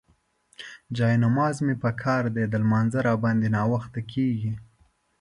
جاینماز 0.95 1.55
مې 1.65 1.75
پکار 1.83 2.23
دی، 2.35 2.43
د 2.47 2.53
لمانځه 2.63 2.99
راباندې 3.07 3.47
ناوخته 3.57 4.01
کيږي. 4.11 4.53